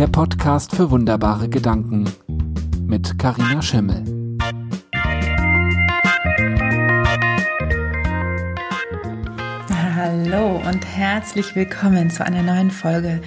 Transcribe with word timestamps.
der 0.00 0.06
Podcast 0.06 0.74
für 0.74 0.90
wunderbare 0.90 1.50
Gedanken 1.50 2.10
mit 2.86 3.18
Karina 3.18 3.60
Schimmel. 3.60 4.02
Hallo 9.94 10.62
und 10.66 10.86
herzlich 10.86 11.54
willkommen 11.54 12.08
zu 12.08 12.24
einer 12.24 12.42
neuen 12.42 12.70
Folge 12.70 13.20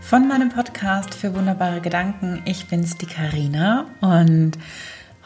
von 0.00 0.28
meinem 0.28 0.50
Podcast 0.50 1.14
für 1.14 1.34
wunderbare 1.34 1.80
Gedanken. 1.80 2.40
Ich 2.44 2.68
bin's, 2.68 2.96
die 2.96 3.06
Karina 3.06 3.86
und 4.00 4.52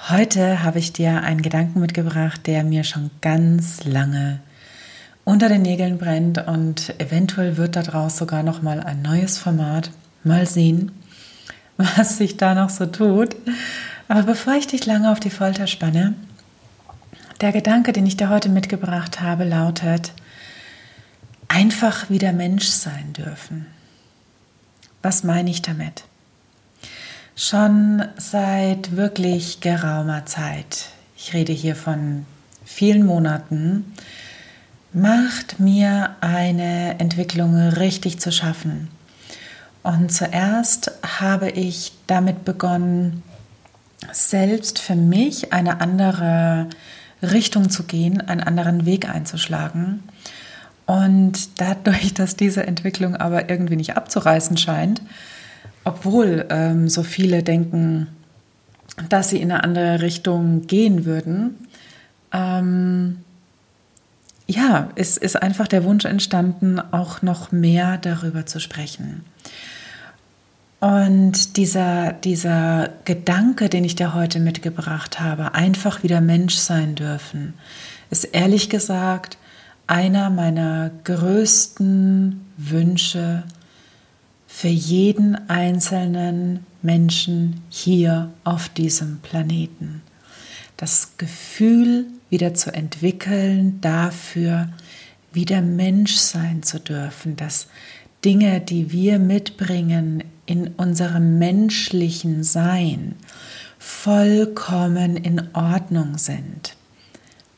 heute 0.09 0.63
habe 0.63 0.79
ich 0.79 0.95
dir 0.95 1.21
einen 1.21 1.43
Gedanken 1.43 1.81
mitgebracht, 1.81 2.47
der 2.47 2.65
mir 2.65 2.83
schon 2.83 3.11
ganz 3.21 3.85
lange 3.85 4.41
unter 5.25 5.51
den 5.51 5.61
Nägeln 5.61 5.99
brennt 5.99 6.39
und 6.49 6.99
eventuell 6.99 7.59
wird 7.59 7.77
daraus 7.77 8.17
sogar 8.17 8.43
noch 8.43 8.63
mal 8.63 8.81
ein 8.81 9.03
neues 9.03 9.37
Format. 9.37 9.91
Mal 10.27 10.47
sehen, 10.47 10.91
was 11.77 12.19
sich 12.19 12.37
da 12.37 12.55
noch 12.55 12.71
so 12.71 12.87
tut. 12.87 13.37
Aber 14.09 14.23
bevor 14.23 14.55
ich 14.55 14.67
dich 14.67 14.87
lange 14.87 15.11
auf 15.11 15.21
die 15.21 15.31
Folter 15.31 15.67
spanne, 15.67 16.15
der 17.41 17.53
Gedanke, 17.53 17.93
den 17.93 18.07
ich 18.07 18.17
dir 18.17 18.29
heute 18.29 18.49
mitgebracht 18.49 19.21
habe, 19.21 19.45
lautet, 19.45 20.13
einfach 21.49 22.11
wieder 22.11 22.33
Mensch 22.33 22.67
sein 22.67 23.13
dürfen. 23.13 23.67
Was 25.03 25.25
meine 25.25 25.51
ich 25.51 25.63
damit? 25.63 26.05
Schon 27.37 28.05
seit 28.17 28.97
wirklich 28.97 29.61
geraumer 29.61 30.25
Zeit, 30.25 30.87
ich 31.17 31.35
rede 31.35 31.53
hier 31.53 31.75
von 31.75 32.25
vielen 32.65 33.05
Monaten, 33.05 33.93
macht 34.93 35.59
mir 35.59 36.15
eine 36.21 37.01
Entwicklung 37.01 37.57
richtig 37.57 38.21
zu 38.21 38.31
schaffen. 38.31 38.89
Und 39.85 40.11
zuerst 40.11 40.93
habe 41.21 41.51
ich 41.51 41.93
damit 42.07 42.45
begonnen, 42.47 43.23
selbst 44.13 44.79
für 44.79 44.97
mich 44.97 45.53
eine 45.53 45.81
andere 45.83 46.69
Richtung 47.23 47.69
zu 47.69 47.85
gehen, 47.85 48.23
einen 48.23 48.41
anderen 48.41 48.87
Weg 48.87 49.09
einzuschlagen. 49.09 50.03
Und 50.87 51.61
dadurch, 51.61 52.15
dass 52.15 52.35
diese 52.35 52.67
Entwicklung 52.67 53.15
aber 53.15 53.51
irgendwie 53.51 53.77
nicht 53.77 53.97
abzureißen 53.97 54.57
scheint, 54.57 55.03
obwohl 55.85 56.47
ähm, 56.49 56.89
so 56.89 57.03
viele 57.03 57.43
denken, 57.43 58.09
dass 59.11 59.29
sie 59.29 59.41
in 59.41 59.53
eine 59.53 59.65
andere 59.65 60.01
Richtung 60.01 60.67
gehen 60.67 61.05
würden, 61.05 61.57
ähm, 62.33 63.19
ja, 64.47 64.89
es 64.95 65.19
ist 65.19 65.41
einfach 65.41 65.69
der 65.69 65.85
Wunsch 65.85 66.07
entstanden, 66.07 66.81
auch 66.81 67.21
noch 67.21 67.53
mehr 67.53 67.99
darüber 67.99 68.47
zu 68.47 68.61
sprechen. 68.61 69.25
Und 70.85 71.57
dieser, 71.57 72.13
dieser 72.13 72.91
Gedanke, 73.07 73.71
den 73.71 73.85
ich 73.85 73.95
dir 73.95 74.13
heute 74.13 74.39
mitgebracht 74.39 75.19
habe, 75.19 75.55
einfach 75.55 76.03
wieder 76.03 76.21
Mensch 76.21 76.57
sein 76.57 76.95
dürfen, 76.95 77.55
ist 78.11 78.25
ehrlich 78.25 78.69
gesagt 78.69 79.39
einer 79.87 80.29
meiner 80.29 80.91
größten 81.05 82.45
Wünsche 82.59 83.45
für 84.47 84.69
jeden 84.69 85.49
einzelnen 85.49 86.67
Menschen 86.83 87.63
hier 87.71 88.35
auf 88.45 88.69
diesem 88.69 89.21
Planeten. 89.21 90.03
Das 90.77 91.17
Gefühl 91.17 92.09
wieder 92.29 92.53
zu 92.53 92.75
entwickeln, 92.75 93.81
dafür 93.81 94.69
wieder 95.33 95.63
Mensch 95.63 96.17
sein 96.17 96.63
zu 96.63 96.79
dürfen, 96.79 97.37
dass 97.37 97.69
Dinge, 98.25 98.61
die 98.61 98.91
wir 98.91 99.19
mitbringen 99.19 100.25
in 100.47 100.69
unserem 100.77 101.39
menschlichen 101.39 102.43
Sein, 102.43 103.17
vollkommen 103.79 105.17
in 105.17 105.55
Ordnung 105.55 106.17
sind. 106.17 106.77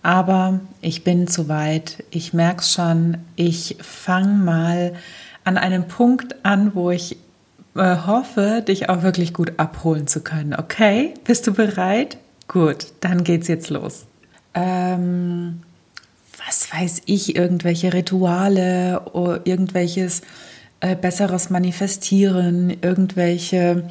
Aber 0.03 0.61
ich 0.81 1.05
bin 1.05 1.27
zu 1.27 1.49
weit, 1.49 2.05
ich 2.11 2.33
merke 2.33 2.61
es 2.61 2.73
schon, 2.73 3.19
ich 3.35 3.77
fange 3.81 4.35
mal 4.35 4.95
an 5.45 5.59
einem 5.59 5.89
Punkt 5.89 6.45
an, 6.45 6.75
wo 6.75 6.91
ich 6.91 7.17
äh, 7.77 7.97
hoffe, 8.07 8.63
dich 8.67 8.89
auch 8.89 9.03
wirklich 9.03 9.35
gut 9.35 9.55
abholen 9.59 10.07
zu 10.07 10.21
können. 10.21 10.55
Okay, 10.55 11.15
bist 11.25 11.47
du 11.47 11.53
bereit? 11.53 12.19
Gut, 12.49 12.87
dann 13.01 13.25
geht's 13.25 13.49
jetzt 13.49 13.71
los. 13.71 14.07
Ähm, 14.55 15.63
was 16.45 16.73
weiß 16.73 17.03
ich, 17.07 17.37
irgendwelche 17.37 17.93
Rituale 17.93 19.03
irgendwelches 19.45 20.23
äh, 20.81 20.97
besseres 20.97 21.51
Manifestieren, 21.51 22.71
irgendwelche, 22.83 23.89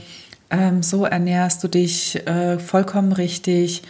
ähm, 0.50 0.84
so 0.84 1.06
ernährst 1.06 1.64
du 1.64 1.68
dich 1.68 2.26
äh, 2.28 2.60
vollkommen 2.60 3.12
richtig. 3.12 3.84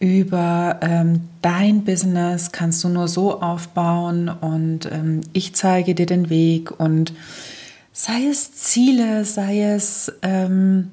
Über 0.00 0.78
ähm, 0.80 1.22
dein 1.42 1.84
Business 1.84 2.52
kannst 2.52 2.84
du 2.84 2.88
nur 2.88 3.08
so 3.08 3.40
aufbauen 3.40 4.28
und 4.28 4.86
ähm, 4.86 5.22
ich 5.32 5.56
zeige 5.56 5.94
dir 5.96 6.06
den 6.06 6.30
Weg 6.30 6.78
und 6.78 7.12
sei 7.92 8.28
es 8.30 8.52
Ziele, 8.52 9.24
sei 9.24 9.62
es 9.62 10.12
ähm, 10.22 10.92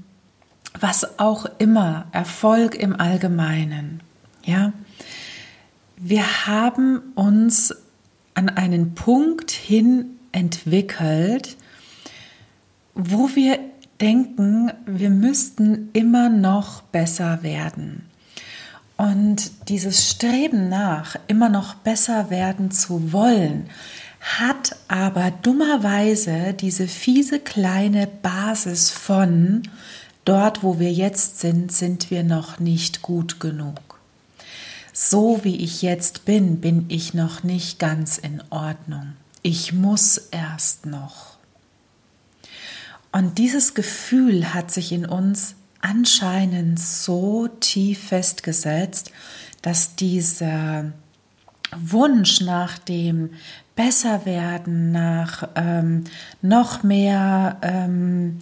was 0.79 1.19
auch 1.19 1.45
immer, 1.59 2.07
Erfolg 2.11 2.75
im 2.75 2.99
Allgemeinen. 2.99 4.01
Ja, 4.43 4.73
wir 5.97 6.47
haben 6.47 7.01
uns 7.15 7.75
an 8.33 8.49
einen 8.49 8.95
Punkt 8.95 9.51
hin 9.51 10.17
entwickelt, 10.35 11.55
wo 12.93 13.29
wir 13.35 13.57
denken, 14.01 14.71
wir 14.85 15.09
müssten 15.09 15.89
immer 15.93 16.29
noch 16.29 16.81
besser 16.81 17.41
werden. 17.41 18.05
Und 18.97 19.69
dieses 19.69 20.09
Streben 20.09 20.69
nach, 20.69 21.15
immer 21.27 21.49
noch 21.49 21.75
besser 21.75 22.29
werden 22.29 22.71
zu 22.71 23.11
wollen, 23.11 23.69
hat 24.19 24.75
aber 24.87 25.31
dummerweise 25.31 26.53
diese 26.53 26.87
fiese 26.87 27.39
kleine 27.39 28.07
Basis 28.07 28.89
von, 28.89 29.63
dort 30.23 30.63
wo 30.63 30.79
wir 30.79 30.91
jetzt 30.91 31.39
sind, 31.39 31.71
sind 31.71 32.09
wir 32.09 32.23
noch 32.23 32.59
nicht 32.59 33.01
gut 33.01 33.39
genug. 33.39 33.99
So 34.93 35.41
wie 35.43 35.57
ich 35.57 35.81
jetzt 35.81 36.25
bin, 36.25 36.61
bin 36.61 36.85
ich 36.87 37.13
noch 37.13 37.43
nicht 37.43 37.79
ganz 37.79 38.17
in 38.17 38.41
Ordnung 38.49 39.13
ich 39.45 39.73
muss 39.73 40.17
erst 40.17 40.87
noch. 40.87 41.37
Und 43.11 43.37
dieses 43.37 43.75
Gefühl 43.75 44.55
hat 44.55 44.71
sich 44.71 44.91
in 44.91 45.05
uns 45.05 45.53
anscheinend 45.81 46.79
so 46.79 47.47
tief 47.47 48.07
festgesetzt, 48.07 49.11
dass 49.61 49.95
dieser 49.95 50.93
Wunsch 51.77 52.41
nach 52.41 52.79
dem 52.79 53.33
Besserwerden, 53.75 54.91
nach 54.91 55.47
ähm, 55.53 56.05
noch 56.41 56.81
mehr 56.81 57.57
ähm, 57.61 58.39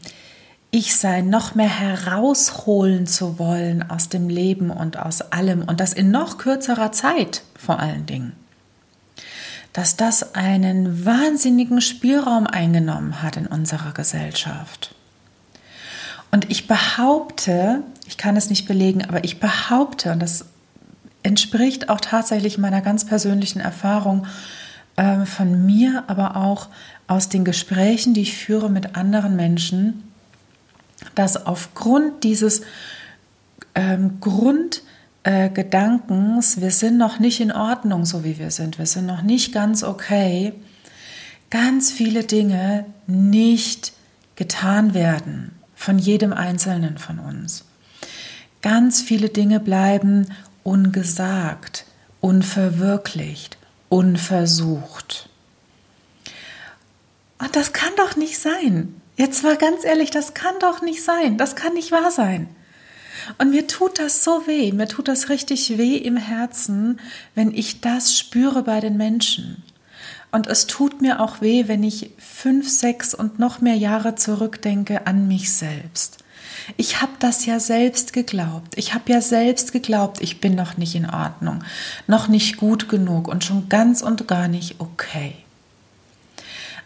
Ich 0.72 0.96
sein, 0.96 1.30
noch 1.30 1.53
mehr 1.53 1.81
herausholen 1.81 3.08
zu 3.08 3.40
wollen 3.40 3.90
aus 3.90 4.08
dem 4.08 4.30
Leben 4.30 4.70
und 4.70 4.97
aus 4.97 5.20
allem 5.20 5.64
und 5.64 5.81
das 5.81 5.91
in 5.91 6.12
noch 6.12 6.38
kürzerer 6.38 6.94
Zeit 6.94 7.44
vor 7.58 7.80
allen 7.80 8.06
Dingen 8.06 8.43
dass 9.73 9.97
das 9.97 10.35
einen 10.35 11.06
wahnsinnigen 11.06 11.81
Spielraum 11.81 12.45
eingenommen 12.47 13.22
hat 13.23 13.38
in 13.38 13.47
unserer 13.47 13.91
Gesellschaft. 13.91 14.94
Und 16.31 16.50
ich 16.50 16.67
behaupte, 16.67 17.81
ich 18.07 18.17
kann 18.17 18.38
es 18.38 18.50
nicht 18.50 18.67
belegen, 18.67 19.03
aber 19.03 19.23
ich 19.23 19.39
behaupte, 19.39 20.11
und 20.11 20.19
das 20.19 20.45
entspricht 21.23 21.89
auch 21.89 22.01
tatsächlich 22.01 22.57
meiner 22.57 22.81
ganz 22.81 23.06
persönlichen 23.06 23.59
Erfahrung 23.59 24.28
äh, 24.95 25.25
von 25.25 25.66
mir, 25.66 26.03
aber 26.07 26.35
auch 26.35 26.69
aus 27.07 27.29
den 27.29 27.45
Gesprächen, 27.45 28.13
die 28.13 28.22
ich 28.22 28.38
führe 28.38 28.69
mit 28.69 28.95
anderen 28.95 29.35
Menschen, 29.35 30.03
dass 31.16 31.46
aufgrund 31.46 32.23
dieses 32.23 32.61
ähm, 33.76 34.19
Grund, 34.19 34.84
äh, 35.23 35.49
Gedankens, 35.49 36.61
wir 36.61 36.72
sind 36.72 36.97
noch 36.97 37.20
nicht 37.20 37.40
in 37.40 37.52
Ordnung, 37.52 38.05
so 38.05 38.23
wie 38.23 38.37
wir 38.37 38.52
sind, 38.52 38.78
wir 38.78 38.85
sind 38.85 39.05
noch 39.05 39.22
nicht 39.22 39.53
ganz 39.53 39.84
okay, 39.84 40.53
ganz 41.49 41.91
viele 41.91 42.23
Dinge 42.23 42.85
nicht 43.08 43.93
getan 44.35 44.93
werden 44.93 45.52
von 45.75 45.99
jedem 45.99 46.34
Einzelnen 46.34 46.97
von 46.97 47.20
uns. 47.20 47.66
Ganz 48.61 49.02
viele 49.02 49.29
Dinge 49.29 49.59
bleiben 49.59 50.28
ungesagt, 50.64 51.85
unverwirklicht, 52.22 53.58
unversucht. 53.90 55.29
Und 57.37 57.55
das 57.55 57.73
kann 57.73 57.91
doch 57.97 58.16
nicht 58.16 58.40
sein. 58.40 59.02
Jetzt 59.17 59.43
mal 59.43 59.58
ganz 59.58 59.84
ehrlich, 59.84 60.09
das 60.09 60.34
kann 60.34 60.55
doch 60.59 60.81
nicht 60.81 61.03
sein. 61.03 61.37
Das 61.37 61.55
kann 61.55 61.73
nicht 61.73 61.91
wahr 61.91 62.09
sein. 62.09 62.47
Und 63.37 63.52
mir 63.52 63.67
tut 63.67 63.99
das 63.99 64.23
so 64.23 64.47
weh, 64.47 64.72
mir 64.72 64.87
tut 64.87 65.08
das 65.08 65.29
richtig 65.29 65.78
weh 65.78 65.97
im 65.97 66.17
Herzen, 66.17 66.99
wenn 67.35 67.53
ich 67.53 67.81
das 67.81 68.17
spüre 68.17 68.64
bei 68.64 68.79
den 68.79 68.97
Menschen. 68.97 69.64
Und 70.31 70.47
es 70.47 70.66
tut 70.66 71.02
mir 71.02 71.20
auch 71.20 71.41
weh, 71.41 71.67
wenn 71.67 71.84
ich 71.84 72.09
fünf, 72.17 72.67
sechs 72.67 73.14
und 73.14 73.37
noch 73.37 73.61
mehr 73.61 73.75
Jahre 73.75 74.16
zurückdenke 74.16 75.05
an 75.05 75.28
mich 75.28 75.53
selbst. 75.53 76.23
Ich 76.78 77.02
habe 77.02 77.11
das 77.20 77.46
ja 77.46 77.59
selbst 77.59 78.14
geglaubt. 78.14 78.78
Ich 78.78 78.93
habe 78.93 79.11
ja 79.11 79.22
selbst 79.22 79.72
geglaubt, 79.72 80.22
ich 80.22 80.41
bin 80.41 80.55
noch 80.55 80.78
nicht 80.78 80.96
in 80.96 81.09
Ordnung, 81.09 81.64
noch 82.08 82.28
nicht 82.28 82.58
gut 82.58 82.90
genug 82.90 83.28
und 83.28 83.43
schon 83.43 83.69
ganz 83.69 84.02
und 84.02 84.28
gar 84.28 84.47
nicht 84.47 84.79
okay. 84.79 85.35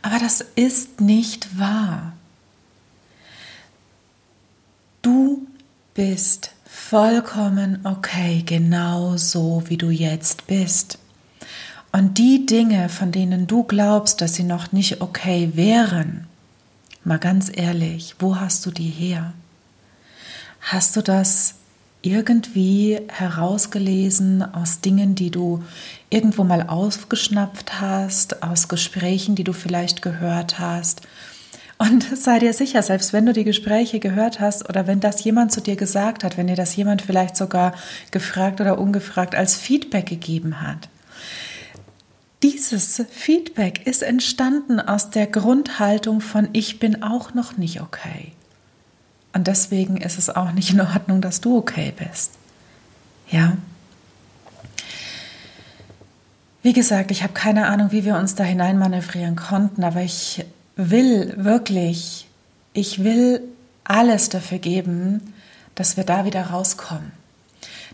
Aber 0.01 0.19
das 0.19 0.41
ist 0.55 0.99
nicht 0.99 1.59
wahr. 1.59 2.13
Du 5.01 5.47
bist 5.97 6.51
vollkommen 6.63 7.79
okay, 7.83 8.43
genau 8.45 9.17
so 9.17 9.63
wie 9.65 9.77
du 9.77 9.89
jetzt 9.89 10.45
bist. 10.45 10.99
Und 11.91 12.19
die 12.19 12.45
Dinge, 12.45 12.87
von 12.87 13.11
denen 13.11 13.47
du 13.47 13.63
glaubst, 13.63 14.21
dass 14.21 14.35
sie 14.35 14.43
noch 14.43 14.71
nicht 14.71 15.01
okay 15.01 15.53
wären, 15.55 16.27
mal 17.03 17.17
ganz 17.17 17.49
ehrlich, 17.51 18.13
wo 18.19 18.39
hast 18.39 18.63
du 18.67 18.69
die 18.69 18.91
her? 18.91 19.33
Hast 20.61 20.95
du 20.95 21.01
das 21.01 21.55
irgendwie 22.03 22.99
herausgelesen 23.07 24.43
aus 24.43 24.81
Dingen, 24.81 25.15
die 25.15 25.31
du 25.31 25.63
irgendwo 26.11 26.43
mal 26.43 26.67
aufgeschnappt 26.67 27.81
hast, 27.81 28.43
aus 28.43 28.67
Gesprächen, 28.67 29.33
die 29.33 29.43
du 29.43 29.51
vielleicht 29.51 30.03
gehört 30.03 30.59
hast? 30.59 31.01
Und 31.77 32.03
sei 32.17 32.39
dir 32.39 32.53
sicher, 32.53 32.81
selbst 32.81 33.13
wenn 33.13 33.25
du 33.25 33.33
die 33.33 33.43
Gespräche 33.43 33.99
gehört 33.99 34.39
hast 34.39 34.67
oder 34.67 34.87
wenn 34.87 34.99
das 34.99 35.23
jemand 35.23 35.51
zu 35.51 35.61
dir 35.61 35.75
gesagt 35.75 36.23
hat, 36.23 36.37
wenn 36.37 36.47
dir 36.47 36.55
das 36.55 36.75
jemand 36.75 37.03
vielleicht 37.03 37.37
sogar 37.37 37.73
gefragt 38.11 38.61
oder 38.61 38.79
ungefragt 38.79 39.35
als 39.35 39.55
Feedback 39.55 40.07
gegeben 40.07 40.61
hat. 40.61 40.89
Dieses 42.43 43.03
Feedback 43.11 43.85
ist 43.85 44.03
entstanden 44.03 44.79
aus 44.79 45.09
der 45.09 45.27
Grundhaltung 45.27 46.21
von 46.21 46.49
ich 46.53 46.79
bin 46.79 47.03
auch 47.03 47.33
noch 47.33 47.57
nicht 47.57 47.81
okay. 47.81 48.31
Und 49.33 49.47
deswegen 49.47 49.97
ist 49.97 50.17
es 50.17 50.29
auch 50.29 50.51
nicht 50.51 50.71
in 50.71 50.81
Ordnung, 50.81 51.21
dass 51.21 51.41
du 51.41 51.57
okay 51.57 51.93
bist. 51.95 52.33
Ja? 53.29 53.57
Wie 56.63 56.73
gesagt, 56.73 57.11
ich 57.11 57.23
habe 57.23 57.33
keine 57.33 57.67
Ahnung, 57.67 57.91
wie 57.91 58.03
wir 58.03 58.15
uns 58.17 58.35
da 58.35 58.43
hineinmanövrieren 58.43 59.35
konnten, 59.35 59.83
aber 59.83 60.01
ich 60.01 60.45
will 60.77 61.33
wirklich, 61.37 62.27
ich 62.73 63.03
will 63.03 63.41
alles 63.83 64.29
dafür 64.29 64.59
geben, 64.59 65.33
dass 65.75 65.97
wir 65.97 66.03
da 66.03 66.25
wieder 66.25 66.47
rauskommen. 66.47 67.11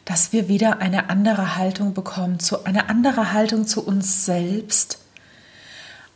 Dass 0.05 0.33
wir 0.33 0.49
wieder 0.49 0.79
eine 0.79 1.09
andere 1.09 1.55
Haltung 1.55 1.93
bekommen, 1.93 2.39
zu, 2.39 2.65
eine 2.65 2.89
andere 2.89 3.31
Haltung 3.31 3.65
zu 3.65 3.85
uns 3.85 4.25
selbst, 4.25 4.99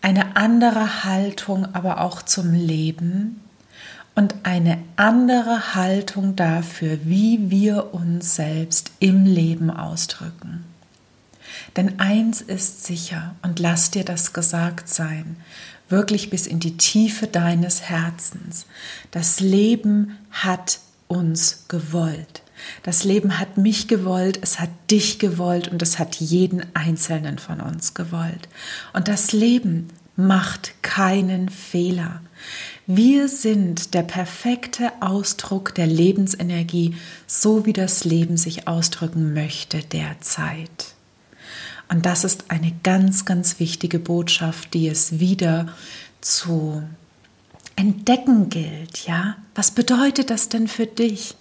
eine 0.01 0.35
andere 0.35 1.05
Haltung 1.05 1.73
aber 1.73 2.01
auch 2.01 2.21
zum 2.21 2.53
Leben 2.53 3.41
und 4.15 4.35
eine 4.43 4.79
andere 4.95 5.75
Haltung 5.75 6.35
dafür, 6.35 6.99
wie 7.03 7.49
wir 7.49 7.93
uns 7.93 8.35
selbst 8.35 8.91
im 8.99 9.25
Leben 9.25 9.69
ausdrücken. 9.69 10.65
Denn 11.75 11.99
eins 11.99 12.41
ist 12.41 12.85
sicher, 12.85 13.35
und 13.41 13.59
lass 13.59 13.91
dir 13.91 14.03
das 14.03 14.33
gesagt 14.33 14.89
sein, 14.89 15.37
wirklich 15.89 16.29
bis 16.29 16.47
in 16.47 16.59
die 16.59 16.77
Tiefe 16.77 17.27
deines 17.27 17.81
Herzens. 17.83 18.65
Das 19.11 19.39
Leben 19.39 20.17
hat 20.31 20.79
uns 21.07 21.65
gewollt. 21.67 22.43
Das 22.83 23.03
Leben 23.03 23.39
hat 23.39 23.57
mich 23.57 23.87
gewollt, 23.87 24.39
es 24.41 24.59
hat 24.59 24.69
dich 24.89 25.19
gewollt 25.19 25.67
und 25.67 25.81
es 25.81 25.99
hat 25.99 26.15
jeden 26.15 26.65
einzelnen 26.75 27.37
von 27.37 27.61
uns 27.61 27.93
gewollt. 27.93 28.49
Und 28.93 29.07
das 29.07 29.31
Leben 29.31 29.89
macht 30.15 30.73
keinen 30.81 31.49
Fehler. 31.49 32.21
Wir 32.87 33.27
sind 33.27 33.93
der 33.93 34.03
perfekte 34.03 34.91
Ausdruck 35.01 35.75
der 35.75 35.87
Lebensenergie, 35.87 36.95
so 37.27 37.65
wie 37.65 37.73
das 37.73 38.03
Leben 38.03 38.37
sich 38.37 38.67
ausdrücken 38.67 39.33
möchte 39.33 39.79
derzeit. 39.79 40.96
Und 41.89 42.05
das 42.05 42.23
ist 42.23 42.45
eine 42.49 42.73
ganz, 42.83 43.25
ganz 43.25 43.59
wichtige 43.59 43.99
Botschaft, 43.99 44.73
die 44.73 44.87
es 44.87 45.19
wieder 45.19 45.67
zu 46.21 46.83
entdecken 47.75 48.49
gilt, 48.49 49.05
ja? 49.05 49.37
Was 49.55 49.71
bedeutet 49.71 50.29
das 50.29 50.49
denn 50.49 50.67
für 50.67 50.87
dich? 50.87 51.35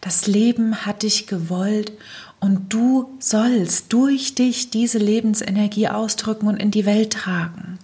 Das 0.00 0.26
Leben 0.26 0.86
hat 0.86 1.02
dich 1.02 1.26
gewollt 1.26 1.92
und 2.38 2.72
du 2.72 3.10
sollst 3.18 3.92
durch 3.92 4.34
dich 4.34 4.70
diese 4.70 4.98
Lebensenergie 4.98 5.88
ausdrücken 5.88 6.46
und 6.46 6.56
in 6.56 6.70
die 6.70 6.86
Welt 6.86 7.12
tragen. 7.12 7.78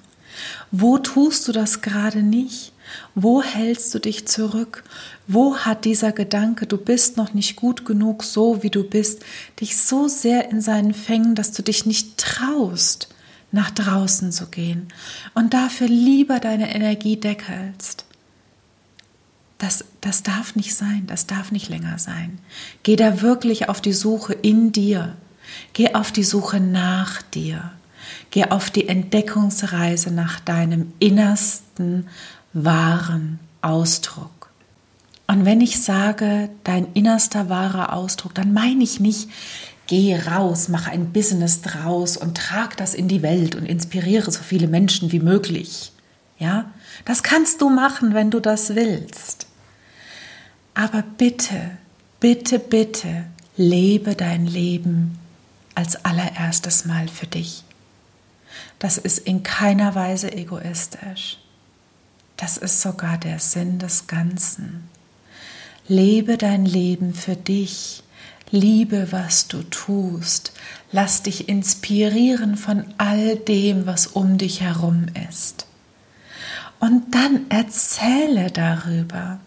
Wo 0.71 0.99
tust 0.99 1.47
du 1.49 1.53
das 1.53 1.83
gerade 1.83 2.23
nicht? 2.23 2.73
Wo 3.15 3.43
hältst 3.43 3.95
du 3.95 3.99
dich 3.99 4.27
zurück? 4.27 4.85
Wo 5.27 5.57
hat 5.59 5.85
dieser 5.85 6.13
Gedanke, 6.13 6.67
du 6.67 6.77
bist 6.77 7.17
noch 7.17 7.35
nicht 7.35 7.57
gut 7.57 7.85
genug, 7.85 8.23
so 8.23 8.63
wie 8.63 8.71
du 8.71 8.85
bist, 8.85 9.25
dich 9.61 9.77
so 9.77 10.09
sehr 10.09 10.51
in 10.51 10.61
seinen 10.61 10.95
Fängen, 10.95 11.35
dass 11.35 11.53
du 11.53 11.63
dich 11.63 11.87
nicht 11.87 12.19
traust, 12.19 13.09
nach 13.53 13.71
draußen 13.71 14.33
zu 14.33 14.47
gehen 14.47 14.89
und 15.35 15.55
dafür 15.55 15.89
lieber 15.89 16.41
deine 16.41 16.75
Energie 16.75 17.17
deckelst? 17.17 18.05
Das, 19.59 19.85
das 20.01 20.23
darf 20.23 20.55
nicht 20.55 20.75
sein, 20.75 21.05
das 21.07 21.27
darf 21.27 21.51
nicht 21.51 21.69
länger 21.69 21.99
sein. 21.99 22.39
Geh 22.83 22.97
da 22.97 23.23
wirklich 23.23 23.69
auf 23.69 23.81
die 23.81 23.95
Suche 23.95 24.35
in 24.35 24.71
dir. 24.73 25.17
Geh 25.73 25.95
auf 25.95 26.13
die 26.13 26.25
Suche 26.25 26.61
nach 26.61 27.23
dir. 27.23 27.73
Geh 28.31 28.45
auf 28.45 28.71
die 28.71 28.89
Entdeckungsreise 28.89 30.11
nach 30.11 30.41
deinem 30.41 30.93
innersten 30.99 32.09
wahren 32.57 33.39
Ausdruck. 33.61 34.51
Und 35.27 35.45
wenn 35.45 35.61
ich 35.61 35.83
sage, 35.83 36.49
dein 36.65 36.93
innerster 36.95 37.51
wahrer 37.51 37.93
Ausdruck, 37.93 38.35
dann 38.35 38.55
meine 38.55 38.83
ich 38.83 38.99
nicht, 38.99 39.29
geh 39.87 40.17
raus, 40.17 40.69
mach 40.69 40.89
ein 40.89 41.13
Business 41.13 41.61
draus 41.61 42.17
und 42.17 42.37
trag 42.37 42.77
das 42.79 42.95
in 42.95 43.09
die 43.09 43.23
Welt 43.23 43.57
und 43.57 43.67
inspiriere 43.67 44.31
so 44.31 44.41
viele 44.43 44.69
Menschen 44.69 45.13
wie 45.13 45.21
möglich. 45.21 45.93
Ja, 46.39 46.71
das 47.05 47.23
kannst 47.23 47.61
du 47.61 47.69
machen, 47.69 48.15
wenn 48.15 48.31
du 48.31 48.41
das 48.41 48.75
willst. 48.75 49.47
Aber 50.75 51.03
bitte, 51.03 51.73
bitte, 52.21 52.59
bitte, 52.59 53.25
lebe 53.57 54.15
dein 54.15 54.47
Leben 54.47 55.19
als 55.75 56.05
allererstes 56.07 56.87
Mal 56.87 57.09
für 57.09 57.27
dich. 57.27 57.65
Das 58.79 58.97
ist 58.97 59.19
in 59.19 59.43
keiner 59.43 59.95
Weise 59.95 60.33
egoistisch. 60.33 61.39
Das 62.37 62.57
ist 62.57 62.83
sogar 62.83 63.19
der 63.19 63.39
Sinn 63.39 63.79
des 63.79 64.07
Ganzen. 64.07 64.89
Lebe 65.89 66.37
dein 66.37 66.67
Leben 66.67 67.15
für 67.15 67.37
dich. 67.37 68.03
Liebe, 68.51 69.11
was 69.11 69.49
du 69.49 69.63
tust. 69.63 70.53
Lass 70.93 71.23
dich 71.23 71.49
inspirieren 71.49 72.57
von 72.57 72.85
all 72.99 73.37
dem, 73.37 73.87
was 73.87 74.07
um 74.07 74.39
dich 74.39 74.61
herum 74.61 75.07
ist. 75.29 75.67
Und 76.79 77.15
dann 77.15 77.49
erzähle 77.49 78.51
darüber. 78.51 79.41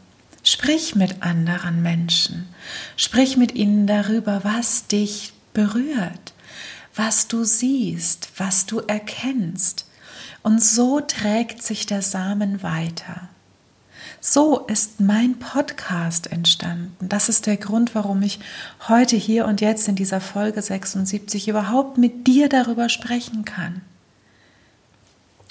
Sprich 0.44 0.96
mit 0.96 1.22
anderen 1.22 1.82
Menschen. 1.82 2.48
Sprich 2.98 3.38
mit 3.38 3.54
ihnen 3.56 3.88
darüber, 3.88 4.42
was 4.44 4.88
dich 4.88 5.34
berührt, 5.54 6.34
was 6.96 7.28
du 7.28 7.44
siehst, 7.44 8.30
was 8.38 8.66
du 8.66 8.80
erkennst. 8.80 9.89
Und 10.44 10.64
so 10.64 11.02
trägt 11.02 11.62
sich 11.62 11.86
der 11.86 12.02
Samen 12.02 12.64
weiter. 12.64 13.30
So 14.22 14.60
ist 14.60 15.00
mein 15.00 15.40
Podcast 15.40 16.32
entstanden. 16.32 17.08
Das 17.08 17.30
ist 17.30 17.46
der 17.46 17.58
Grund, 17.58 17.96
warum 17.96 18.22
ich 18.22 18.40
heute 18.88 19.16
hier 19.16 19.46
und 19.46 19.62
jetzt 19.62 19.88
in 19.88 19.96
dieser 19.96 20.20
Folge 20.20 20.62
76 20.62 21.48
überhaupt 21.48 21.98
mit 21.98 22.28
dir 22.28 22.50
darüber 22.50 22.90
sprechen 22.90 23.46
kann. 23.46 23.82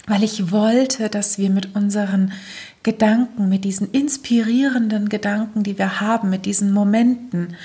Weil 0.07 0.23
ich 0.23 0.51
wollte, 0.51 1.11
dass 1.11 1.39
wir 1.39 1.51
mit 1.51 1.75
unseren 1.75 2.33
Gedanken, 2.83 3.49
mit 3.49 3.65
diesen 3.65 3.91
inspirierenden 3.91 5.09
Gedanken, 5.11 5.63
die 5.63 5.77
wir 5.77 6.01
haben, 6.01 6.31
mit 6.31 6.47
diesen 6.47 6.73
Momenten, 6.73 7.57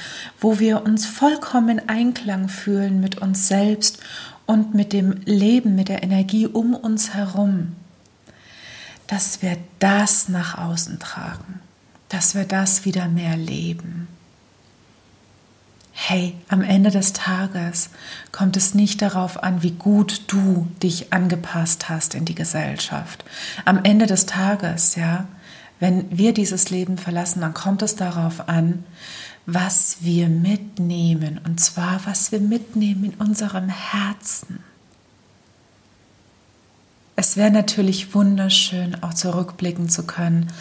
wo 0.41 0.59
wir 0.59 0.83
uns 0.83 1.05
vollkommen 1.05 1.79
in 1.79 1.89
Einklang 1.89 2.49
fühlen 2.49 2.99
mit 2.99 3.21
uns 3.21 3.47
selbst 3.47 3.99
und 4.45 4.73
mit 4.73 4.93
dem 4.93 5.21
Leben, 5.25 5.75
mit 5.75 5.89
der 5.89 6.03
Energie 6.03 6.47
um 6.47 6.75
uns 6.75 7.13
herum, 7.13 7.75
dass 9.07 9.41
wir 9.41 9.57
das 9.79 10.29
nach 10.29 10.57
außen 10.57 10.99
tragen, 10.99 11.59
dass 12.09 12.35
wir 12.35 12.45
das 12.45 12.85
wieder 12.85 13.07
mehr 13.07 13.37
leben. 13.37 14.07
Hey, 15.91 16.35
am 16.49 16.63
Ende 16.63 16.89
des 16.89 17.13
Tages 17.13 17.89
kommt 18.31 18.57
es 18.57 18.73
nicht 18.73 19.01
darauf 19.01 19.43
an, 19.43 19.61
wie 19.61 19.71
gut 19.71 20.23
du 20.27 20.67
dich 20.81 21.13
angepasst 21.13 21.87
hast 21.87 22.15
in 22.15 22.25
die 22.25 22.33
Gesellschaft. 22.33 23.23
Am 23.63 23.83
Ende 23.83 24.07
des 24.07 24.25
Tages, 24.25 24.95
ja, 24.95 25.27
wenn 25.79 26.05
wir 26.09 26.33
dieses 26.33 26.71
Leben 26.71 26.97
verlassen, 26.97 27.41
dann 27.41 27.53
kommt 27.53 27.83
es 27.83 27.95
darauf 27.95 28.49
an, 28.49 28.83
was 29.45 29.97
wir 30.01 30.29
mitnehmen, 30.29 31.39
und 31.45 31.59
zwar 31.59 32.01
was 32.05 32.31
wir 32.31 32.39
mitnehmen 32.39 33.05
in 33.05 33.13
unserem 33.15 33.69
Herzen. 33.69 34.63
es 37.15 37.37
wäre 37.37 37.51
natürlich 37.51 38.13
wunderschön, 38.13 39.01
auch 39.03 39.13
zurückblicken 39.13 39.89
zu 39.89 40.05
können 40.05 40.51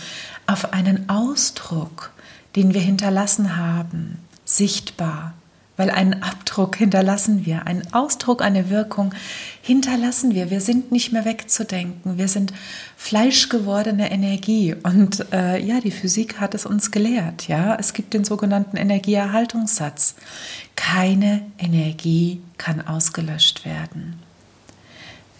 auf 0.46 0.72
einen 0.72 1.08
Ausdruck, 1.08 2.12
den 2.56 2.74
wir 2.74 2.80
hinterlassen 2.80 3.56
haben, 3.56 4.18
sichtbar, 4.44 5.34
weil 5.82 5.90
einen 5.90 6.22
Abdruck 6.22 6.76
hinterlassen 6.76 7.44
wir, 7.44 7.66
einen 7.66 7.92
Ausdruck, 7.92 8.40
eine 8.40 8.70
Wirkung 8.70 9.12
hinterlassen 9.62 10.32
wir. 10.32 10.48
Wir 10.48 10.60
sind 10.60 10.92
nicht 10.92 11.12
mehr 11.12 11.24
wegzudenken. 11.24 12.18
Wir 12.18 12.28
sind 12.28 12.52
fleischgewordene 12.96 14.12
Energie. 14.12 14.76
Und 14.80 15.26
äh, 15.32 15.58
ja, 15.58 15.80
die 15.80 15.90
Physik 15.90 16.38
hat 16.38 16.54
es 16.54 16.66
uns 16.66 16.92
gelehrt. 16.92 17.48
Ja, 17.48 17.74
es 17.74 17.94
gibt 17.94 18.14
den 18.14 18.22
sogenannten 18.22 18.76
Energieerhaltungssatz. 18.76 20.14
Keine 20.76 21.42
Energie 21.58 22.40
kann 22.58 22.86
ausgelöscht 22.86 23.64
werden. 23.64 24.20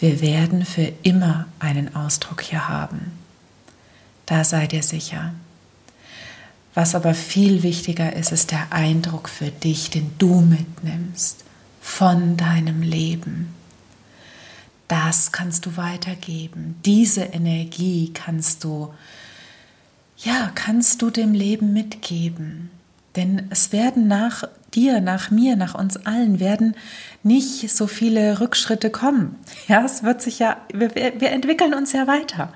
Wir 0.01 0.21
werden 0.21 0.65
für 0.65 0.93
immer 1.05 1.47
einen 1.61 1.95
Ausdruck 1.95 2.43
hier 2.43 2.69
haben. 2.69 3.13
Da 4.27 4.43
sei 4.43 4.67
dir 4.67 4.83
sicher. 4.83 5.35
Was 6.75 6.95
aber 6.95 7.15
viel 7.15 7.63
wichtiger 7.63 8.15
ist, 8.15 8.33
ist 8.33 8.51
der 8.51 8.73
Eindruck 8.73 9.29
für 9.29 9.51
dich, 9.51 9.91
den 9.91 10.13
du 10.19 10.41
mitnimmst 10.41 11.45
von 11.81 12.37
deinem 12.37 12.81
Leben. 12.81 13.55
Das 14.89 15.33
kannst 15.33 15.67
du 15.67 15.77
weitergeben. 15.77 16.77
Diese 16.85 17.23
Energie 17.23 18.13
kannst 18.15 18.65
du, 18.65 18.95
ja, 20.17 20.51
kannst 20.55 21.03
du 21.03 21.11
dem 21.11 21.35
Leben 21.35 21.73
mitgeben. 21.73 22.71
Denn 23.17 23.49
es 23.51 23.73
werden 23.73 24.09
nach 24.09 24.45
dir, 24.73 25.03
nach 25.03 25.31
mir, 25.31 25.57
nach 25.57 25.75
uns 25.75 25.99
allen 25.99 26.41
werden 26.41 26.75
nicht 27.23 27.69
so 27.71 27.87
viele 27.87 28.41
Rückschritte 28.41 28.89
kommen. 28.89 29.37
Ja, 29.69 29.85
es 29.85 30.03
wird 30.03 30.23
sich 30.23 30.39
ja, 30.39 30.57
wir, 30.73 30.95
wir 30.95 31.31
entwickeln 31.31 31.75
uns 31.75 31.93
ja 31.93 32.07
weiter 32.07 32.55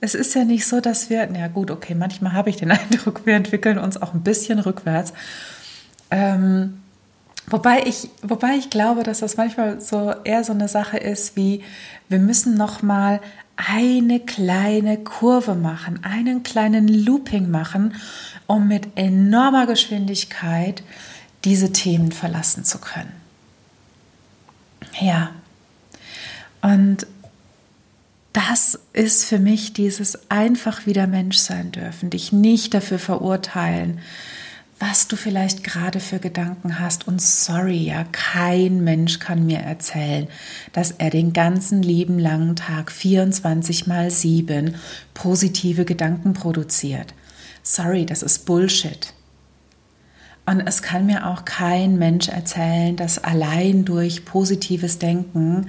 es 0.00 0.14
ist 0.14 0.34
ja 0.34 0.44
nicht 0.44 0.66
so, 0.66 0.80
dass 0.80 1.10
wir, 1.10 1.28
na 1.30 1.48
gut, 1.48 1.70
okay, 1.70 1.94
manchmal 1.94 2.32
habe 2.32 2.50
ich 2.50 2.56
den 2.56 2.70
Eindruck, 2.70 3.26
wir 3.26 3.34
entwickeln 3.34 3.78
uns 3.78 4.00
auch 4.00 4.14
ein 4.14 4.22
bisschen 4.22 4.58
rückwärts. 4.58 5.12
Ähm, 6.10 6.80
wobei, 7.46 7.84
ich, 7.86 8.08
wobei 8.22 8.54
ich 8.56 8.70
glaube, 8.70 9.02
dass 9.02 9.20
das 9.20 9.36
manchmal 9.36 9.80
so 9.80 10.14
eher 10.24 10.44
so 10.44 10.52
eine 10.52 10.68
Sache 10.68 10.98
ist 10.98 11.36
wie, 11.36 11.62
wir 12.08 12.18
müssen 12.18 12.56
noch 12.56 12.82
mal 12.82 13.20
eine 13.56 14.20
kleine 14.20 14.98
Kurve 14.98 15.54
machen, 15.54 16.02
einen 16.02 16.42
kleinen 16.42 16.88
Looping 16.88 17.50
machen, 17.50 17.94
um 18.46 18.66
mit 18.68 18.88
enormer 18.96 19.66
Geschwindigkeit 19.66 20.82
diese 21.44 21.72
Themen 21.72 22.10
verlassen 22.10 22.64
zu 22.64 22.78
können. 22.78 23.12
Ja. 24.98 25.30
Und 26.62 27.06
das 28.32 28.78
ist 28.92 29.24
für 29.24 29.38
mich 29.38 29.72
dieses 29.72 30.30
einfach 30.30 30.86
wieder 30.86 31.06
Mensch 31.06 31.38
sein 31.38 31.72
dürfen, 31.72 32.10
dich 32.10 32.32
nicht 32.32 32.74
dafür 32.74 32.98
verurteilen, 32.98 34.00
was 34.78 35.08
du 35.08 35.16
vielleicht 35.16 35.62
gerade 35.62 36.00
für 36.00 36.20
Gedanken 36.20 36.78
hast. 36.78 37.06
Und 37.06 37.20
sorry, 37.20 37.76
ja, 37.76 38.04
kein 38.12 38.82
Mensch 38.82 39.18
kann 39.18 39.44
mir 39.46 39.58
erzählen, 39.58 40.26
dass 40.72 40.92
er 40.92 41.10
den 41.10 41.32
ganzen 41.32 41.82
lieben 41.82 42.18
langen 42.18 42.56
Tag 42.56 42.90
24 42.90 43.86
mal 43.86 44.10
7 44.10 44.76
positive 45.12 45.84
Gedanken 45.84 46.32
produziert. 46.32 47.12
Sorry, 47.62 48.06
das 48.06 48.22
ist 48.22 48.46
Bullshit. 48.46 49.12
Und 50.46 50.60
es 50.60 50.80
kann 50.82 51.04
mir 51.04 51.26
auch 51.26 51.44
kein 51.44 51.98
Mensch 51.98 52.28
erzählen, 52.28 52.96
dass 52.96 53.22
allein 53.22 53.84
durch 53.84 54.24
positives 54.24 54.98
Denken 54.98 55.68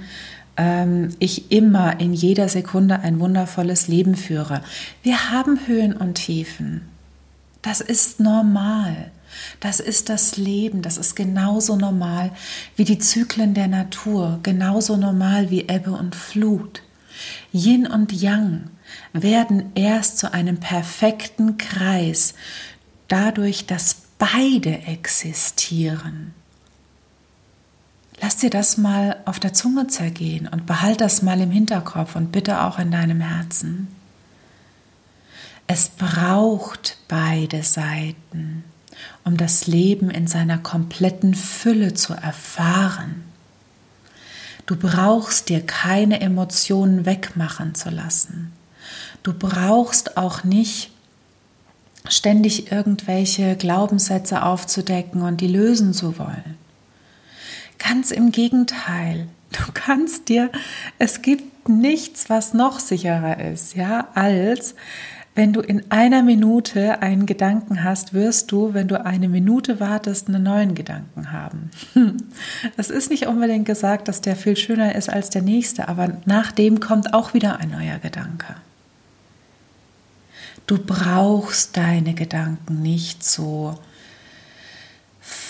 ich 1.20 1.52
immer 1.52 2.00
in 2.00 2.14
jeder 2.14 2.50
Sekunde 2.50 3.00
ein 3.00 3.20
wundervolles 3.20 3.88
Leben 3.88 4.16
führe. 4.16 4.62
Wir 5.02 5.32
haben 5.32 5.66
Höhen 5.66 5.96
und 5.96 6.16
Tiefen. 6.16 6.82
Das 7.62 7.82
ist 7.82 8.20
normal. 8.20 9.12
Das 9.60 9.80
ist 9.80 10.10
das 10.10 10.38
Leben. 10.38 10.82
Das 10.82 10.98
ist 10.98 11.16
genauso 11.16 11.76
normal 11.76 12.32
wie 12.76 12.84
die 12.84 13.00
Zyklen 13.00 13.54
der 13.54 13.68
Natur, 13.68 14.40
genauso 14.44 14.98
normal 14.98 15.50
wie 15.50 15.68
Ebbe 15.68 15.92
und 15.92 16.16
Flut. 16.16 16.82
Yin 17.54 17.88
und 17.88 18.12
Yang 18.12 18.70
werden 19.14 19.72
erst 19.76 20.18
zu 20.18 20.34
einem 20.34 20.58
perfekten 20.58 21.58
Kreis, 21.58 22.34
dadurch, 23.08 23.66
dass 23.66 23.98
beide 24.18 24.80
existieren. 24.86 26.34
Lass 28.22 28.38
dir 28.38 28.52
das 28.52 28.78
mal 28.78 29.18
auf 29.26 29.40
der 29.40 29.54
Zunge 29.54 29.88
zergehen 29.88 30.48
und 30.48 30.68
behalt 30.68 31.02
das 31.02 31.24
mal 31.24 31.42
im 31.42 31.50
Hinterkopf 31.50 32.16
und 32.16 32.32
bitte 32.32 32.62
auch 32.62 32.78
in 32.78 32.92
deinem 32.92 33.20
Herzen. 33.20 33.88
Es 35.66 35.90
braucht 35.90 36.98
beide 37.08 37.64
Seiten, 37.64 38.64
um 39.24 39.38
das 39.38 39.66
Leben 39.66 40.12
in 40.12 40.28
seiner 40.28 40.60
kompletten 40.60 41.34
Fülle 41.34 41.96
zu 41.96 42.14
erfahren. 42.14 43.24
Du 44.68 44.76
brauchst 44.76 45.50
dir 45.50 45.66
keine 45.66 46.22
Emotionen 46.22 47.08
wegmachen 47.08 47.74
zu 47.74 47.90
lassen. 47.90 48.54
Du 49.24 49.34
brauchst 49.34 50.18
auch 50.18 50.44
nicht 50.44 50.92
ständig 52.08 52.72
irgendwelche 52.72 53.56
Glaubenssätze 53.56 54.44
aufzudecken 54.44 55.24
und 55.24 55.42
die 55.42 55.48
lösen 55.48 55.94
zu 55.94 56.20
wollen. 56.20 56.61
Ganz 57.88 58.12
im 58.12 58.32
Gegenteil. 58.32 59.28
Du 59.52 59.72
kannst 59.74 60.30
dir, 60.30 60.50
es 60.98 61.22
gibt 61.22 61.68
nichts, 61.68 62.30
was 62.30 62.54
noch 62.54 62.80
sicherer 62.80 63.40
ist, 63.40 63.76
ja, 63.76 64.08
als 64.14 64.76
wenn 65.34 65.54
du 65.54 65.62
in 65.62 65.90
einer 65.90 66.24
Minute 66.24 67.02
einen 67.02 67.26
Gedanken 67.26 67.84
hast, 67.84 68.14
wirst 68.14 68.52
du, 68.52 68.74
wenn 68.74 68.90
du 68.90 69.04
eine 69.06 69.30
Minute 69.30 69.80
wartest, 69.80 70.28
einen 70.28 70.44
neuen 70.44 70.76
Gedanken 70.76 71.32
haben. 71.32 71.72
Es 72.78 72.90
ist 72.90 73.10
nicht 73.10 73.28
unbedingt 73.28 73.66
gesagt, 73.66 74.08
dass 74.08 74.20
der 74.22 74.36
viel 74.36 74.58
schöner 74.58 74.94
ist 74.96 75.10
als 75.10 75.30
der 75.30 75.42
nächste, 75.42 75.88
aber 75.88 76.18
nach 76.26 76.52
dem 76.52 76.82
kommt 76.82 77.14
auch 77.14 77.34
wieder 77.34 77.60
ein 77.60 77.72
neuer 77.72 78.00
Gedanke. 78.00 78.56
Du 80.68 80.78
brauchst 80.78 81.78
deine 81.78 82.14
Gedanken 82.14 82.82
nicht 82.82 83.24
so 83.24 83.80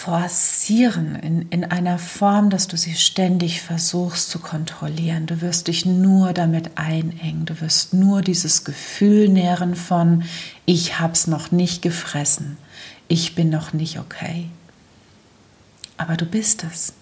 forcieren 0.03 1.13
in, 1.15 1.49
in 1.49 1.63
einer 1.63 1.99
Form, 1.99 2.49
dass 2.49 2.67
du 2.67 2.75
sie 2.75 2.95
ständig 2.95 3.61
versuchst 3.61 4.31
zu 4.31 4.39
kontrollieren. 4.39 5.27
Du 5.27 5.41
wirst 5.41 5.67
dich 5.67 5.85
nur 5.85 6.33
damit 6.33 6.71
einengen. 6.75 7.45
Du 7.45 7.61
wirst 7.61 7.93
nur 7.93 8.23
dieses 8.23 8.63
Gefühl 8.63 9.29
nähren 9.29 9.75
von, 9.75 10.23
ich 10.65 10.99
hab's 10.99 11.27
noch 11.27 11.51
nicht 11.51 11.83
gefressen. 11.83 12.57
Ich 13.07 13.35
bin 13.35 13.51
noch 13.51 13.73
nicht 13.73 13.99
okay. 13.99 14.49
Aber 15.97 16.17
du 16.17 16.25
bist 16.25 16.63
es. 16.63 16.93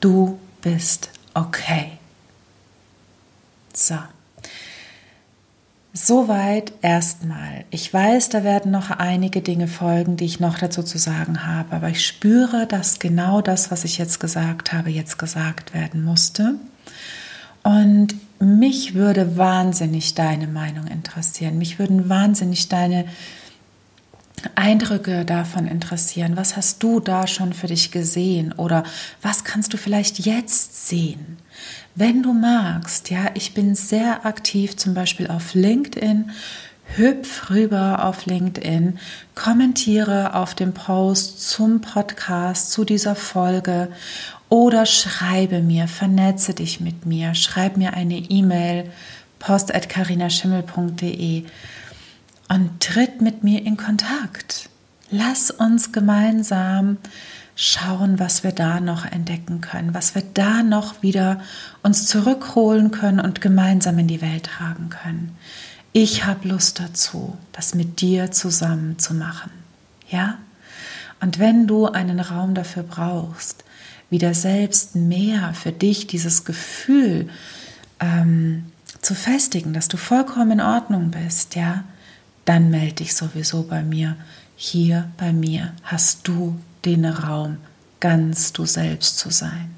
Du 0.00 0.38
bist 0.60 1.08
okay. 1.32 1.92
So. 3.72 3.96
Soweit 5.96 6.72
erstmal. 6.82 7.64
Ich 7.70 7.94
weiß, 7.94 8.28
da 8.28 8.42
werden 8.42 8.72
noch 8.72 8.90
einige 8.90 9.42
Dinge 9.42 9.68
folgen, 9.68 10.16
die 10.16 10.24
ich 10.24 10.40
noch 10.40 10.58
dazu 10.58 10.82
zu 10.82 10.98
sagen 10.98 11.46
habe, 11.46 11.76
aber 11.76 11.88
ich 11.88 12.04
spüre, 12.04 12.66
dass 12.66 12.98
genau 12.98 13.40
das, 13.40 13.70
was 13.70 13.84
ich 13.84 13.96
jetzt 13.96 14.18
gesagt 14.18 14.72
habe, 14.72 14.90
jetzt 14.90 15.20
gesagt 15.20 15.72
werden 15.72 16.02
musste. 16.02 16.56
Und 17.62 18.16
mich 18.40 18.94
würde 18.94 19.36
wahnsinnig 19.36 20.16
deine 20.16 20.48
Meinung 20.48 20.88
interessieren. 20.88 21.58
Mich 21.58 21.78
würden 21.78 22.08
wahnsinnig 22.08 22.68
deine 22.68 23.04
Eindrücke 24.54 25.24
davon 25.24 25.66
interessieren. 25.66 26.36
Was 26.36 26.56
hast 26.56 26.82
du 26.82 27.00
da 27.00 27.26
schon 27.26 27.52
für 27.52 27.68
dich 27.68 27.90
gesehen 27.90 28.52
oder 28.52 28.84
was 29.22 29.44
kannst 29.44 29.72
du 29.72 29.76
vielleicht 29.76 30.20
jetzt 30.20 30.88
sehen? 30.88 31.38
Wenn 31.94 32.22
du 32.22 32.32
magst, 32.32 33.10
ja, 33.10 33.30
ich 33.34 33.54
bin 33.54 33.74
sehr 33.74 34.26
aktiv 34.26 34.76
zum 34.76 34.94
Beispiel 34.94 35.28
auf 35.28 35.54
LinkedIn. 35.54 36.30
Hüpf 36.96 37.50
rüber 37.50 38.04
auf 38.04 38.26
LinkedIn, 38.26 38.98
kommentiere 39.34 40.34
auf 40.34 40.54
dem 40.54 40.74
Post 40.74 41.48
zum 41.48 41.80
Podcast, 41.80 42.72
zu 42.72 42.84
dieser 42.84 43.14
Folge 43.14 43.88
oder 44.50 44.84
schreibe 44.84 45.60
mir, 45.60 45.88
vernetze 45.88 46.52
dich 46.52 46.80
mit 46.80 47.06
mir, 47.06 47.34
schreib 47.34 47.78
mir 47.78 47.94
eine 47.94 48.18
E-Mail, 48.18 48.90
post 49.38 49.74
at 49.74 49.88
carinaschimmel.de 49.88 51.44
und 52.48 52.80
tritt 52.80 53.20
mit 53.20 53.44
mir 53.44 53.64
in 53.64 53.76
Kontakt. 53.76 54.68
Lass 55.10 55.50
uns 55.50 55.92
gemeinsam 55.92 56.98
schauen, 57.56 58.18
was 58.18 58.42
wir 58.42 58.52
da 58.52 58.80
noch 58.80 59.04
entdecken 59.04 59.60
können, 59.60 59.94
was 59.94 60.14
wir 60.14 60.22
da 60.34 60.62
noch 60.62 61.02
wieder 61.02 61.40
uns 61.82 62.06
zurückholen 62.06 62.90
können 62.90 63.20
und 63.20 63.40
gemeinsam 63.40 63.98
in 63.98 64.08
die 64.08 64.20
Welt 64.20 64.46
tragen 64.46 64.88
können. 64.88 65.36
Ich 65.92 66.24
habe 66.24 66.48
Lust 66.48 66.80
dazu, 66.80 67.36
das 67.52 67.74
mit 67.74 68.00
dir 68.00 68.32
zusammen 68.32 68.98
zu 68.98 69.14
machen. 69.14 69.52
Ja? 70.08 70.38
Und 71.20 71.38
wenn 71.38 71.68
du 71.68 71.86
einen 71.86 72.18
Raum 72.18 72.54
dafür 72.54 72.82
brauchst, 72.82 73.62
wieder 74.10 74.34
selbst 74.34 74.96
mehr 74.96 75.54
für 75.54 75.72
dich 75.72 76.06
dieses 76.06 76.44
Gefühl 76.44 77.28
ähm, 78.00 78.64
zu 79.00 79.14
festigen, 79.14 79.72
dass 79.72 79.88
du 79.88 79.96
vollkommen 79.96 80.52
in 80.52 80.60
Ordnung 80.60 81.10
bist, 81.10 81.54
ja, 81.54 81.84
dann 82.44 82.70
melde 82.70 82.96
dich 82.96 83.14
sowieso 83.14 83.62
bei 83.62 83.82
mir. 83.82 84.16
Hier 84.56 85.10
bei 85.16 85.32
mir 85.32 85.72
hast 85.82 86.28
du 86.28 86.58
den 86.84 87.04
Raum, 87.04 87.58
ganz 88.00 88.52
du 88.52 88.66
selbst 88.66 89.18
zu 89.18 89.30
sein. 89.30 89.74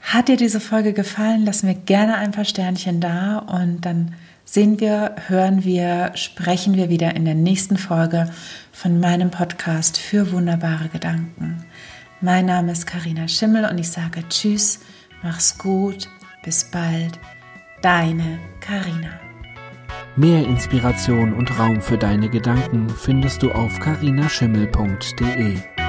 Hat 0.00 0.28
dir 0.28 0.36
diese 0.36 0.60
Folge 0.60 0.92
gefallen? 0.92 1.44
Lass 1.44 1.62
mir 1.62 1.74
gerne 1.74 2.16
ein 2.16 2.32
paar 2.32 2.44
Sternchen 2.44 3.00
da 3.00 3.38
und 3.38 3.82
dann 3.82 4.14
sehen 4.44 4.80
wir, 4.80 5.14
hören 5.28 5.64
wir, 5.64 6.12
sprechen 6.14 6.74
wir 6.74 6.88
wieder 6.88 7.14
in 7.14 7.24
der 7.24 7.34
nächsten 7.34 7.76
Folge 7.76 8.28
von 8.72 8.98
meinem 8.98 9.30
Podcast 9.30 9.98
für 9.98 10.32
wunderbare 10.32 10.88
Gedanken. 10.88 11.64
Mein 12.20 12.46
Name 12.46 12.72
ist 12.72 12.86
Karina 12.86 13.28
Schimmel 13.28 13.64
und 13.66 13.78
ich 13.78 13.90
sage 13.90 14.24
Tschüss, 14.28 14.80
mach's 15.22 15.56
gut, 15.56 16.08
bis 16.42 16.64
bald, 16.64 17.18
deine 17.82 18.38
Karina. 18.60 19.29
Mehr 20.16 20.44
Inspiration 20.44 21.32
und 21.32 21.58
Raum 21.58 21.80
für 21.80 21.96
deine 21.96 22.28
Gedanken 22.28 22.88
findest 22.88 23.42
du 23.42 23.52
auf 23.52 23.78
karinaschimmel.de. 23.78 25.79